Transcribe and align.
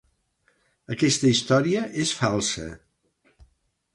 Aquesta 0.95 1.29
història 1.33 1.83
és 2.05 2.15
falsa. 2.21 2.65